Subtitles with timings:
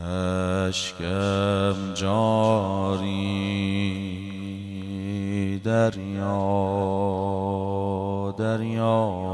[0.00, 3.20] اشکم جاری
[5.64, 6.40] دریا
[8.38, 9.30] دریا.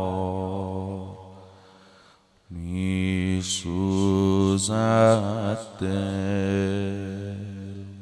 [2.51, 7.37] می سوزد دل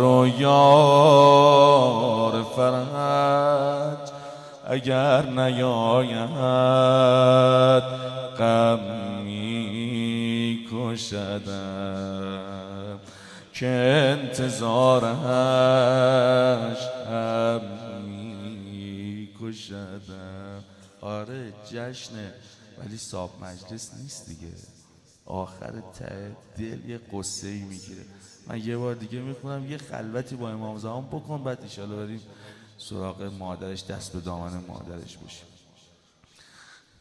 [0.00, 1.22] و یار
[2.56, 4.08] فرج.
[4.70, 6.28] اگر نیاید
[8.38, 8.80] غم
[9.24, 12.38] می کشدم
[13.54, 13.66] که
[14.22, 15.16] انتظارش
[21.70, 22.32] جشنه
[22.78, 24.52] ولی صاحب مجلس نیست دیگه.
[25.26, 28.02] آخر ته دل یه قصه ای می‌گیره.
[28.46, 32.22] من یه بار دیگه می‌خونم یه خلوتی با امام زمان بکن بعد ایشالا بریم
[32.78, 35.46] سراغ مادرش دست به دامن مادرش بشیم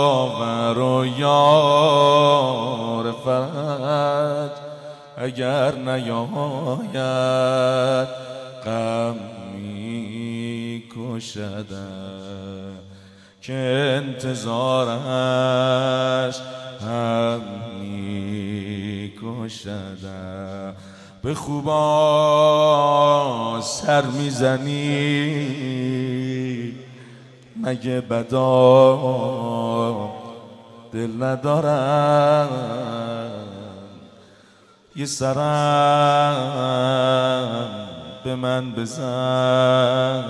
[0.79, 4.51] و یار فرج.
[5.17, 6.99] اگر نیاید
[8.65, 9.17] غم
[9.55, 12.79] می کشدم
[13.41, 13.55] که
[14.05, 14.81] انتظارش
[16.81, 17.41] هم
[17.81, 20.75] می کشدم
[21.23, 21.81] به خوبا
[23.63, 24.83] سر می‌زنی.
[27.57, 28.53] مگه بدا
[30.93, 32.49] دل ندارم؟
[34.97, 35.39] یه سرم
[38.25, 40.25] به من بزن.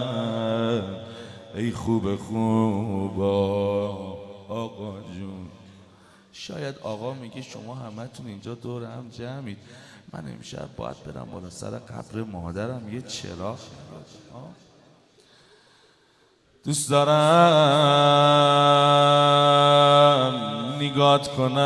[1.55, 3.89] ای خوب خوبا
[4.49, 5.49] آقا جون.
[6.33, 9.59] شاید آقا میگه شما همتون اینجا دور هم جمعید.
[10.13, 11.51] من امشب باید برم بالا.
[11.51, 13.59] سر قبر مادرم یه چراغ.
[16.65, 17.13] دوست دارم
[20.81, 21.63] نگات کنم.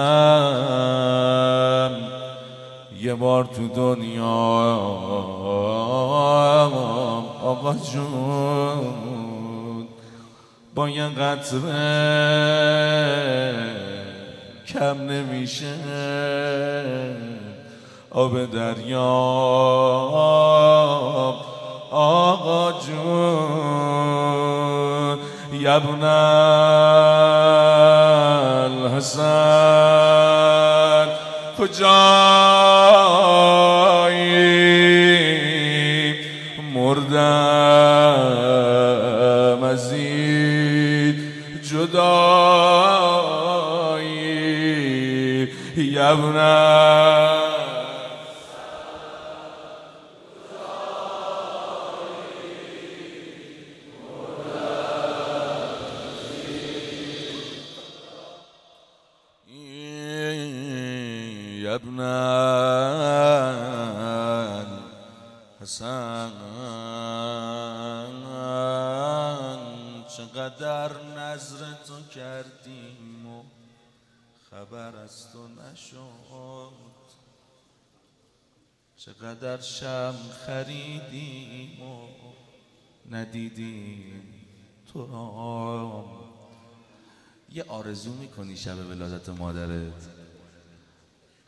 [3.00, 4.26] یه بار تو دنیا.
[7.42, 9.88] آقا جون
[10.74, 11.66] با یه قطره
[14.66, 15.74] کم نمیشه.
[18.10, 19.00] آب دریا.
[21.90, 24.26] آقا جون
[25.52, 26.04] یبن
[29.16, 31.06] الحسن
[31.58, 32.06] کجایی
[36.74, 37.22] مردم
[39.62, 41.16] از این
[41.62, 42.76] جدایی؟
[45.76, 46.36] یبن
[61.76, 62.00] ابن
[65.60, 66.32] الحسن
[70.16, 73.42] چقدر نظر تو کردیم و
[74.50, 76.72] خبر از تو نشد.
[78.96, 80.14] چقدر شم
[80.46, 82.08] خریدیم و
[83.10, 84.34] ندیدیم
[84.92, 86.04] تو را.
[87.50, 90.25] یه آرزو می‌کنی شب ولادت مادرت؟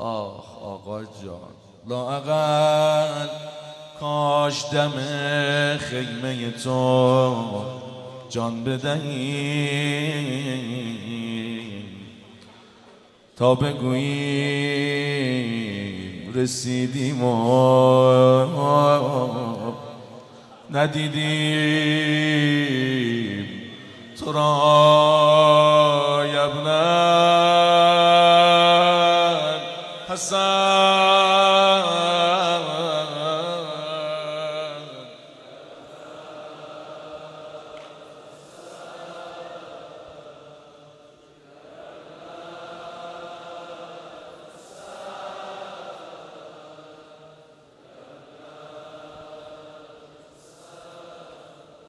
[0.00, 1.54] آخ آقا جان
[1.88, 3.28] لاقل
[4.00, 4.92] کاش دم
[5.78, 7.64] خیمه تو
[8.28, 9.78] جان بدهیم.
[13.36, 14.62] تا بگوییم
[16.34, 17.34] رسیدیم و
[20.70, 21.88] ندیدیم
[24.18, 25.27] تو را.
[30.08, 30.97] Huzzah!